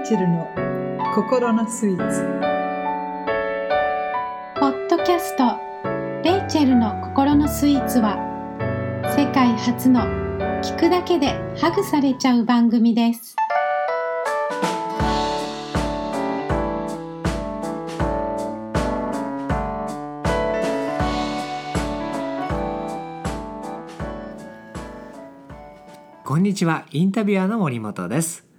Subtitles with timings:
[0.00, 0.48] レイチェルの
[1.14, 2.22] 心のスイーツ
[4.58, 5.58] ポッドキャスト
[6.24, 8.16] 「レイチェルの心のスイーツは」
[9.14, 10.00] 世界初の
[10.62, 13.36] 聞くだけでハグされちゃう番組です。
[26.24, 28.49] こんにちは、インタビュアーの森本です。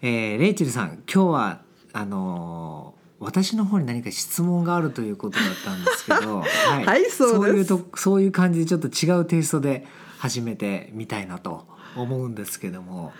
[0.00, 1.60] えーレイチェルさん、今日は
[1.92, 6.44] あのー私の方に何か質問があるということだったんですけど、は
[6.86, 9.86] はいそういうとそういう感じでちょっと違うテイストで
[10.18, 11.66] 始めてみたいなと
[11.96, 13.12] 思うんですけども、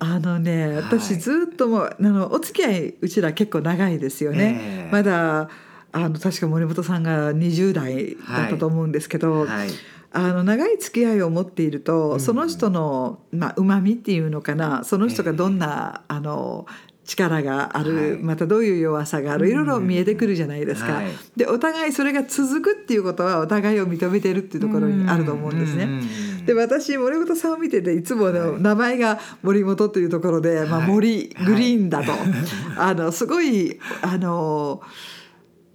[0.00, 0.76] あのねはい。
[0.78, 4.92] 私ずっともうあのお付き合いうちら結構長いですよね、ええ。
[4.92, 5.48] まだ
[5.92, 9.68] あの確か森本さんが20代だったと思うんですけど、はい、
[10.14, 12.20] あの長い付き合いを持っていると、うん。
[12.20, 16.66] その人のまあ旨味っていうのかなその人がどんな、あの
[17.04, 18.22] 力がある、はい。
[18.22, 20.94] またどういう弱さがあるいろいろ見えてくるじゃないですか。
[20.94, 21.06] はい。
[21.36, 25.86] でお互いそれが続くっていうことはお互いを認めてるっていうところにあると思うんですね。
[25.86, 26.02] ね
[26.46, 30.88] で私森本さんを見てていつもの名前が森本というところで、まあ、はい。
[30.88, 32.12] 森グリーンだと、
[32.78, 34.80] あのすごいあの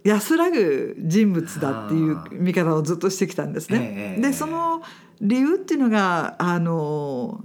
[0.04, 4.14] 安らぐ人物だっていう見方をずっとしてきたんですね。
[4.16, 4.82] ええでその
[5.20, 7.44] 理由っていうのがあの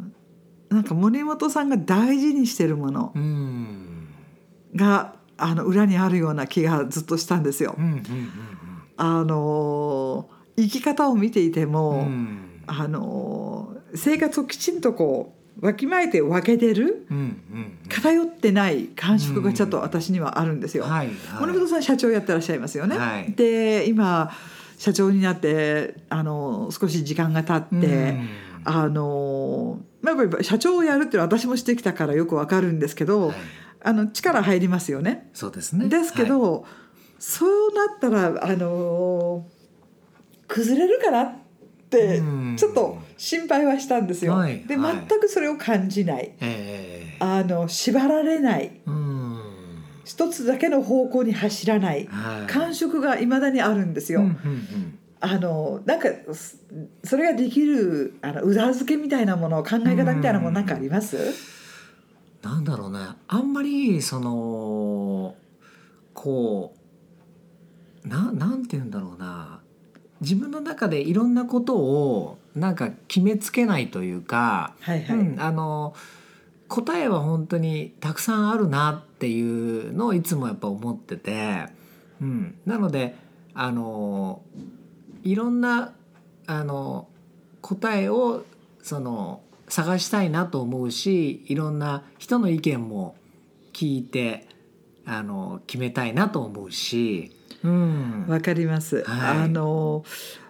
[0.69, 4.07] なんか森本さんが大事にしてるものうん。
[4.75, 7.75] があの裏にあるような気がずっとしたんですよ。
[8.97, 12.07] あの生き方を見ていても、
[12.67, 17.05] あの生活をきちんとこうわきまえて分けてる？
[17.09, 20.83] うんうん偏ってない感触がちょっと私にはあるんですよ。
[20.83, 22.97] はいはい森本さん社長やってらっしゃいますよね。
[22.97, 24.31] はいで今
[24.77, 28.29] 社長になってあの少し時間が経って、うん
[28.67, 33.37] あのまあやっぱり社長をやるっていうのは私もしてきたからよくわかるんですけど、はい
[33.87, 35.29] あの力入りますよね。
[35.33, 35.87] そうですね。
[35.87, 36.65] ですけど、
[37.19, 39.45] そうなったらあの
[40.47, 41.44] 崩れるかなって
[41.97, 42.55] うん。
[42.57, 44.41] ちょっと心配はしたんですよ。
[44.43, 46.33] で、全くそれを感じない。
[46.41, 48.81] ええあの縛られない。
[48.85, 49.41] うん。
[50.03, 52.05] 一つだけの方向に走らない。
[52.07, 52.47] はい。
[52.47, 54.21] 感触がいまだにあるんですよ。
[54.21, 54.99] うんうんうん。
[55.21, 56.57] あのなんかそ
[57.03, 61.17] それができるあの裏付けみたいなもの考え方みたいなものなんかあります？
[62.43, 62.99] なんだろうね。
[63.27, 65.35] あんまりその
[66.13, 66.75] こ
[68.03, 69.61] うななんて言うんだろうな
[70.21, 75.17] 自分の中でいろんなことをなんか決めつけないというか、はいはい。
[75.17, 75.93] うん、あの
[76.67, 81.67] 答えは本当にたくさんあるなっていうのをいつもやっぱ思ってて、
[82.21, 83.15] うん、なので
[83.53, 84.41] あの
[85.23, 85.93] いろんな
[86.47, 87.07] あの
[87.61, 88.45] 答えを
[88.81, 93.15] その探したいなと思うしいろんな人の意見も
[93.73, 94.47] 聞いて
[95.05, 97.44] あの決めたいなと思うし、うん、
[98.27, 99.03] わかります。
[99.03, 99.37] はい。
[99.43, 100.03] あの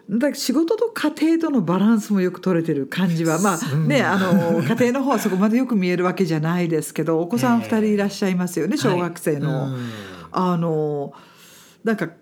[0.10, 9.64] だ仕事と家庭とのバランスもよく取れてる感じはまあうんねあの家庭の方はそこまでよく見えるわけじゃないですけど お子さん2人いらっしゃいますよね、小学生の。
[9.64, 9.72] はい。
[9.72, 9.90] うん。
[10.32, 11.14] あの
[11.84, 12.14] なんかか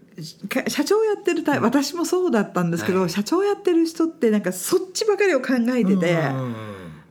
[0.68, 3.10] 社長やってるタイ私もそうだったんですけど、はい。
[3.10, 6.56] 社長やってる人ってなんかそっちばかりを考えてて、うん。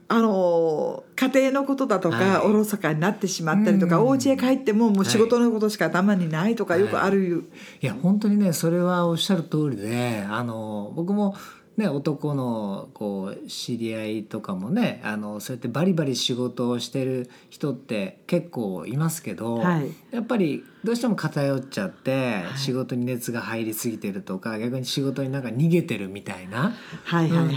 [0.07, 2.47] あの家庭のことだとか、はい。
[2.47, 4.07] おろそかになってしまったりとか、うん。
[4.07, 7.49] お家へ帰ってももう仕事のことしか頭にないとかよくある、
[7.81, 11.35] いや本当にねそれはおっしゃる通りであの僕も
[11.75, 19.91] ね男のこう知り合いとかもねあのそうやってバリバリ仕事をしてる人って結構いますけど、はい。
[20.11, 22.57] やっぱりどうしても偏っちゃって、はい。
[22.57, 26.75] 仕事に熱が入りすぎてるとか逆に仕事になんか逃げてるみたいな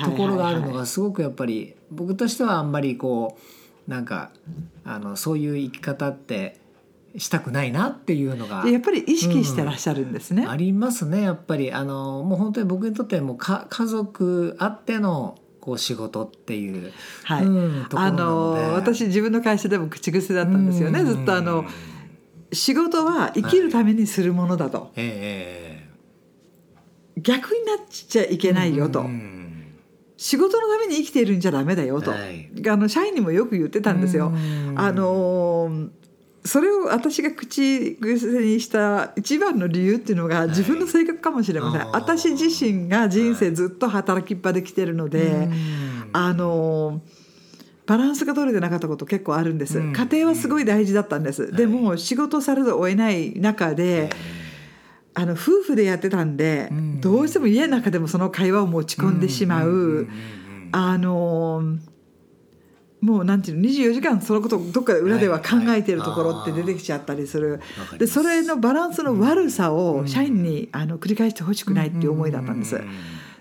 [0.04, 3.38] ところがあるのがすごくやっぱり僕としてはあんまりこ
[3.86, 4.30] うなんか
[4.84, 6.58] あのそういう生き方って
[7.16, 10.46] したくないなっていうのがでやっぱり意識してらっしゃるんですね。
[10.46, 11.72] ありますねやっぱり。
[11.72, 16.92] あのもう本当に僕にとってはもうか家族あってのこう仕事っていう、
[17.24, 17.44] はい。
[17.44, 21.06] うんところあなの私自分の会社でも口癖だったんですよね、うん。
[21.06, 21.64] ずっとあの
[22.52, 25.88] 仕事は生きるためにするものだと、え
[27.16, 29.35] 逆になっちゃいけえないよと、うん
[30.16, 32.50] 仕事のために生きているんじゃダメだよと、はい。
[32.68, 34.32] あの社員にもよく言ってたんですよ。
[34.34, 34.74] うん。
[34.78, 35.88] あの
[36.44, 40.48] それを私が口癖にした一番の理由っていうのがい。
[40.48, 41.90] 自分の性格かもしれません、あー。
[41.90, 45.52] 私自身が人生ずっと働きっぱで来てるので、うん。
[46.12, 47.02] あの
[47.86, 49.92] バランスが取れてなかったこと結構あるんです、うん。
[49.92, 54.10] 家庭はすごい大事だったんです、でも仕事されざるを得ない中で、
[55.18, 57.00] あの夫婦でやってたんで、うん。
[57.00, 60.08] どうしても家の中でもその会話を持ち込んでしまう、んんんん
[60.72, 61.62] あの
[63.00, 67.60] もうなんていうの24時間そのことをどっかで裏では考えてるところって出てきちゃったりする、
[67.98, 70.00] でそれのバランスの悪さうん。
[70.00, 72.76] を社員にあの繰り返してほしくないっていう思いだったんです。
[72.76, 72.82] うう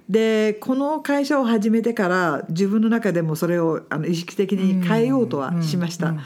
[0.07, 6.09] でこの会社を始めてから自分の中でもそれをあの意識的に変えようとはしました。
[6.09, 6.25] うんうんうん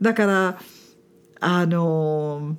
[0.00, 0.58] だから
[1.40, 2.56] あの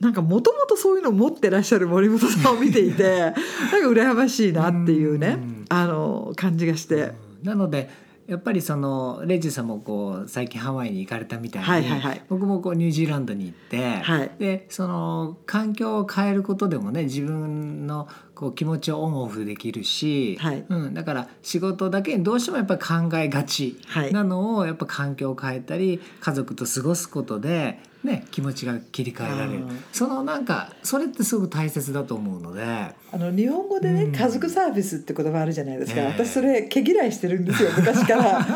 [0.00, 3.40] なんかもともとそういうのを持ってらっしゃる森本さんを見ていて なんか
[3.88, 5.64] 羨ましいなっていうねうん。
[5.68, 7.12] あの感じがして。
[7.42, 7.88] なので
[8.26, 12.22] やっぱりそのレイジさんもこう最近ハワイに行かれたみたいに、はいはいはい。
[12.28, 14.30] 僕もこうニュージーランドに行って、はい。
[14.38, 20.64] でその環境を変えることでもね自分のこう気持ちをオンオフできるし、はい。
[20.68, 24.12] うん、だから仕事だけにどうしてもやっぱり考えがちはい。
[24.12, 29.58] なのをやっぱ環境を変えたり家族と過ごすことで、ね、気持ちが切り替えられる。
[29.58, 29.84] うん。
[29.92, 32.62] そのなんかそれってすごく大切だと思うので。
[32.62, 34.12] あの日本語でね、うん。
[34.12, 36.06] 家族サービスって言葉あるじゃないですか、ええ。
[36.06, 38.46] 私それ毛嫌いしてるんですよ 昔から。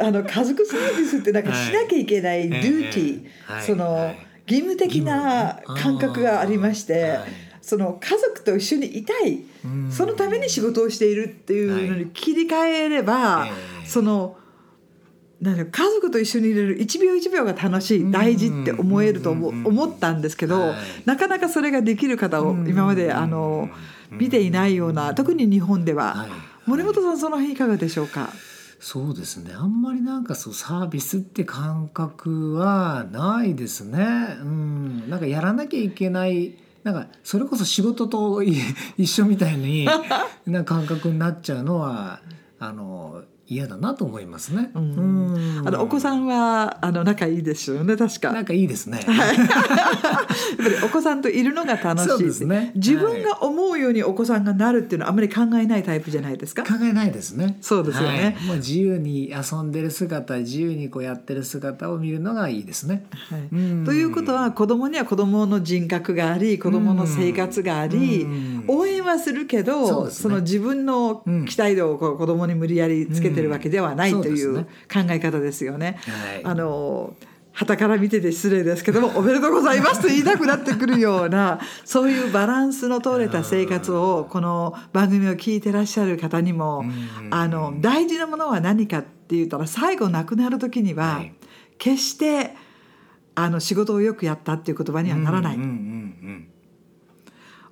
[0.00, 4.26] あの家族サービスってなんかしなきゃいけないデューティー、その、はい。
[4.46, 7.20] 義務的な感覚がありまして、はい。
[7.62, 9.90] その家族と一緒にいたい、うん。
[9.90, 13.52] そのために仕事をしているっていうのに切り替えれば、え
[13.84, 13.88] え。
[13.88, 14.36] その
[15.44, 19.66] なんだろう家族と一緒にいれる一秒一秒が楽しい大事って思えると思,、うん。
[19.66, 20.76] 思ったんですけど、はい。
[21.04, 23.68] なかなかそれができる方を今まであの
[24.10, 26.30] 見ていないような特に日本では、はい。
[26.64, 28.30] 森本さんその辺いかがでしょうか？
[28.80, 29.52] そうですね。
[29.54, 34.36] あんまりなんかそうサービスって感覚はないですね。
[34.40, 36.54] うん、なんかやらなきゃいけない
[36.84, 38.58] なんかそれこそ仕事とい
[38.96, 39.88] 一緒みたいに
[40.46, 42.20] な感覚になっちゃうのは
[42.58, 44.70] あの嫌だなと思いますね。
[44.74, 44.80] あ
[45.70, 48.32] のお子さんはあの仲いいですよね確か。
[48.32, 49.00] なんかいいですね。
[49.06, 49.16] やっ
[50.56, 56.62] ぱりお子さんといるのが楽しいですね自分が思うようにお子さんがなるっていうのはあんまり考えないタイプじゃないですか。
[56.62, 57.58] 考えないですね。
[57.60, 63.04] そうですよねはいもう自由に遊んでる姿、自由にこうやってる姿を見るのがいいですね。
[63.30, 75.98] はいうんということは子供には子供の人格があり子供の生活がありうん応援はするけどその自分の期待度をこう子供に無理やりつけてるわけではないうんという考え方ですよね。
[76.06, 76.44] はい。
[76.44, 77.14] あの
[77.52, 86.92] 旗から見てて失礼ですけども「おめでとうございます」と言いたくなってくるような そういうバランスの取れた生活をこの番組を聞いてらっしゃる方にもうん
[87.30, 91.32] あの大事なものは何かって言ったら最後亡くなる時にははい。
[91.78, 92.56] 決して
[93.36, 96.48] あの仕事をよくやったっていう言葉にはならない、うんうんうん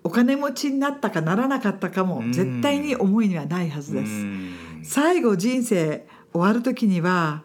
[0.04, 4.12] お金持ちになったかならなかったかもうん絶対に思いにはないはずうんです。
[4.12, 4.54] うん
[4.84, 7.44] 最後人生終わる時には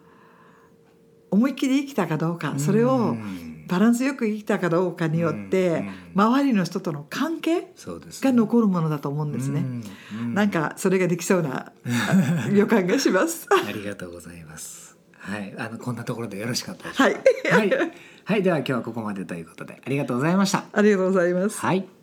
[1.30, 5.84] 思いっきり生きたかどうかそれうをんバランスよく生きたかどうかによって
[6.16, 9.64] 周りの人との関係が残るものだと思うんですね。
[10.34, 13.48] なんかそれができそうなあ 予感がします。
[13.52, 14.98] ありがとうございます。
[15.20, 17.58] はい、あのこんなところでよろしかったはい、か。
[17.58, 17.72] はい、
[18.24, 20.64] はい、では今日はここまでということでありがとうございました。
[20.72, 21.60] ありがとうございます。
[21.60, 21.97] はい。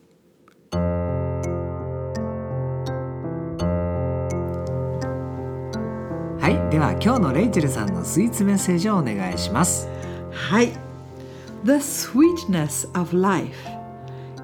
[6.85, 9.89] は今日のレイチェルさんのスイーツメッセージをお願いします。
[10.31, 10.73] はい。
[11.65, 13.57] The sweetness of life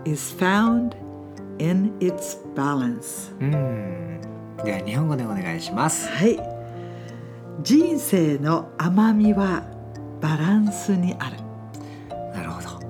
[0.07, 0.97] is found
[1.59, 3.31] in its balance.
[3.41, 4.21] うん。
[4.65, 6.09] では日本語でお願いします。
[6.09, 6.41] はい。
[7.63, 9.63] 人生の甘みは
[10.23, 11.37] バランスにある。
[12.33, 12.81] なるほど。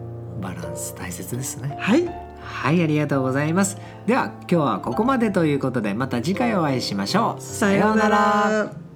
[0.41, 1.77] バランス大切ですね。
[1.81, 2.07] はい。
[2.41, 3.79] はい、ありがとうございます。
[4.07, 7.43] では今日はここまでということでまた次回お会いしましょう。
[7.43, 8.90] さようなら。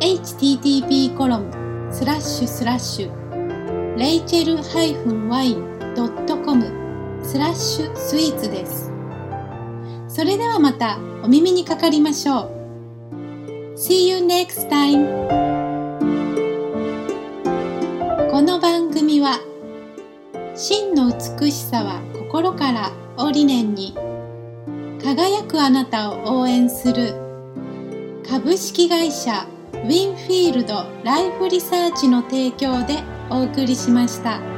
[0.00, 8.92] http コロンスラッシュスラッシュレイチェル -wine.com スラッシュスイーツです。
[10.08, 12.50] それではまたお耳にかかりましょう。
[13.76, 15.35] See you next time.
[18.46, 19.40] この番組は
[20.54, 23.92] 真の美しさは心からを理念に
[25.02, 34.55] 輝くあなたを応援する株式会社ウィンフィールドライフリサーチの提供でお送りしました。